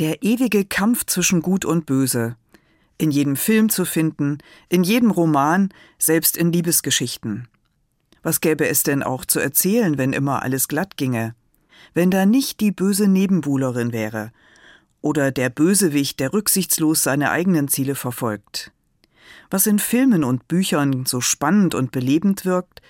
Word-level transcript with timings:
Der 0.00 0.24
ewige 0.24 0.64
Kampf 0.64 1.06
zwischen 1.06 1.40
Gut 1.40 1.64
und 1.64 1.86
Böse. 1.86 2.34
In 2.98 3.12
jedem 3.12 3.36
Film 3.36 3.68
zu 3.68 3.84
finden, 3.84 4.38
in 4.68 4.82
jedem 4.82 5.12
Roman, 5.12 5.72
selbst 5.98 6.36
in 6.36 6.50
Liebesgeschichten. 6.50 7.46
Was 8.24 8.40
gäbe 8.40 8.66
es 8.66 8.82
denn 8.82 9.04
auch 9.04 9.24
zu 9.24 9.38
erzählen, 9.38 9.96
wenn 9.96 10.12
immer 10.12 10.42
alles 10.42 10.66
glatt 10.66 10.96
ginge? 10.96 11.36
Wenn 11.92 12.10
da 12.10 12.26
nicht 12.26 12.58
die 12.58 12.72
böse 12.72 13.06
Nebenbuhlerin 13.06 13.92
wäre 13.92 14.32
oder 15.00 15.30
der 15.30 15.48
Bösewicht, 15.48 16.18
der 16.18 16.32
rücksichtslos 16.32 17.04
seine 17.04 17.30
eigenen 17.30 17.68
Ziele 17.68 17.94
verfolgt. 17.94 18.72
Was 19.48 19.68
in 19.68 19.78
Filmen 19.78 20.24
und 20.24 20.48
Büchern 20.48 21.06
so 21.06 21.20
spannend 21.20 21.76
und 21.76 21.92
belebend 21.92 22.44
wirkt, 22.44 22.82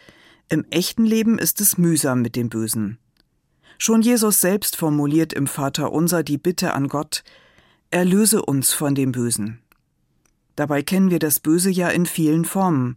im 0.49 0.65
echten 0.71 1.05
Leben 1.05 1.39
ist 1.39 1.61
es 1.61 1.77
mühsam 1.77 2.23
mit 2.23 2.35
dem 2.35 2.49
Bösen. 2.49 2.99
Schon 3.79 4.03
Jesus 4.03 4.41
selbst 4.41 4.77
formuliert 4.77 5.33
im 5.33 5.47
Vater 5.47 5.93
unser 5.93 6.23
die 6.23 6.39
Bitte 6.39 6.75
an 6.75 6.89
Gott, 6.89 7.25
erlöse 7.91 8.43
uns 8.43 8.73
von 8.73 8.95
dem 8.95 9.13
Bösen. 9.13 9.61
Dabei 10.57 10.83
kennen 10.83 11.11
wir 11.11 11.19
das 11.19 11.41
Böse 11.41 11.71
ja 11.71 11.89
in 11.89 12.07
vielen 12.07 12.45
Formen. 12.45 12.97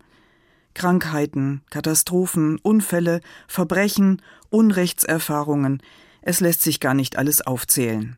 Krankheiten, 0.74 1.62
Katastrophen, 1.72 2.60
Unfälle, 2.62 3.22
Verbrechen, 3.48 4.22
Unrechtserfahrungen, 4.50 5.82
es 6.22 6.40
lässt 6.40 6.62
sich 6.62 6.80
gar 6.80 6.94
nicht 6.94 7.18
alles 7.18 7.42
aufzählen. 7.42 8.18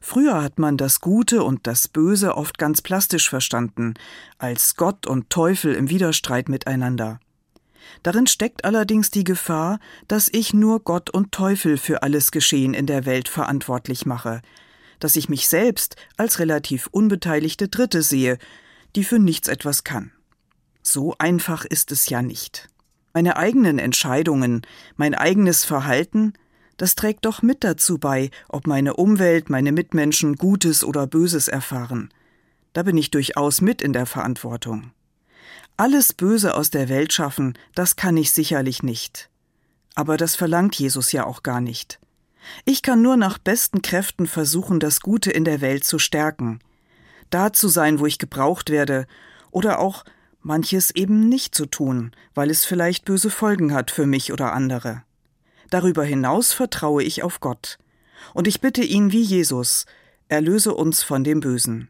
Früher 0.00 0.42
hat 0.42 0.58
man 0.58 0.76
das 0.76 1.00
Gute 1.00 1.42
und 1.42 1.66
das 1.66 1.88
Böse 1.88 2.36
oft 2.36 2.58
ganz 2.58 2.82
plastisch 2.82 3.28
verstanden, 3.28 3.94
als 4.38 4.76
Gott 4.76 5.06
und 5.06 5.30
Teufel 5.30 5.74
im 5.74 5.90
Widerstreit 5.90 6.48
miteinander. 6.48 7.18
Darin 8.02 8.26
steckt 8.26 8.64
allerdings 8.64 9.10
die 9.10 9.24
Gefahr, 9.24 9.78
dass 10.08 10.28
ich 10.32 10.54
nur 10.54 10.80
Gott 10.80 11.10
und 11.10 11.32
Teufel 11.32 11.76
für 11.76 12.02
alles 12.02 12.30
Geschehen 12.30 12.74
in 12.74 12.86
der 12.86 13.06
Welt 13.06 13.28
verantwortlich 13.28 14.06
mache, 14.06 14.42
dass 14.98 15.16
ich 15.16 15.28
mich 15.28 15.48
selbst 15.48 15.96
als 16.16 16.38
relativ 16.38 16.88
unbeteiligte 16.90 17.68
Dritte 17.68 18.02
sehe, 18.02 18.38
die 18.96 19.04
für 19.04 19.18
nichts 19.18 19.48
etwas 19.48 19.84
kann. 19.84 20.12
So 20.82 21.14
einfach 21.18 21.64
ist 21.64 21.92
es 21.92 22.08
ja 22.08 22.22
nicht. 22.22 22.68
Meine 23.12 23.36
eigenen 23.36 23.78
Entscheidungen, 23.78 24.62
mein 24.96 25.14
eigenes 25.14 25.64
Verhalten, 25.64 26.32
das 26.76 26.94
trägt 26.94 27.26
doch 27.26 27.42
mit 27.42 27.64
dazu 27.64 27.98
bei, 27.98 28.30
ob 28.48 28.66
meine 28.66 28.94
Umwelt, 28.94 29.50
meine 29.50 29.72
Mitmenschen 29.72 30.36
Gutes 30.36 30.82
oder 30.84 31.06
Böses 31.06 31.48
erfahren. 31.48 32.10
Da 32.72 32.84
bin 32.84 32.96
ich 32.96 33.10
durchaus 33.10 33.60
mit 33.60 33.82
in 33.82 33.92
der 33.92 34.06
Verantwortung. 34.06 34.92
Alles 35.80 36.12
Böse 36.12 36.56
aus 36.56 36.68
der 36.68 36.90
Welt 36.90 37.10
schaffen, 37.10 37.54
das 37.74 37.96
kann 37.96 38.14
ich 38.18 38.32
sicherlich 38.32 38.82
nicht. 38.82 39.30
Aber 39.94 40.18
das 40.18 40.36
verlangt 40.36 40.74
Jesus 40.74 41.10
ja 41.10 41.24
auch 41.24 41.42
gar 41.42 41.62
nicht. 41.62 42.00
Ich 42.66 42.82
kann 42.82 43.00
nur 43.00 43.16
nach 43.16 43.38
besten 43.38 43.80
Kräften 43.80 44.26
versuchen, 44.26 44.78
das 44.78 45.00
Gute 45.00 45.30
in 45.30 45.46
der 45.46 45.62
Welt 45.62 45.84
zu 45.84 45.98
stärken, 45.98 46.58
da 47.30 47.54
zu 47.54 47.68
sein, 47.68 47.98
wo 47.98 48.04
ich 48.04 48.18
gebraucht 48.18 48.68
werde, 48.68 49.06
oder 49.52 49.78
auch 49.78 50.04
manches 50.42 50.90
eben 50.90 51.30
nicht 51.30 51.54
zu 51.54 51.64
tun, 51.64 52.12
weil 52.34 52.50
es 52.50 52.66
vielleicht 52.66 53.06
böse 53.06 53.30
Folgen 53.30 53.72
hat 53.72 53.90
für 53.90 54.04
mich 54.04 54.34
oder 54.34 54.52
andere. 54.52 55.02
Darüber 55.70 56.04
hinaus 56.04 56.52
vertraue 56.52 57.02
ich 57.02 57.22
auf 57.22 57.40
Gott. 57.40 57.78
Und 58.34 58.46
ich 58.46 58.60
bitte 58.60 58.82
ihn 58.82 59.12
wie 59.12 59.22
Jesus, 59.22 59.86
erlöse 60.28 60.74
uns 60.74 61.02
von 61.02 61.24
dem 61.24 61.40
Bösen. 61.40 61.88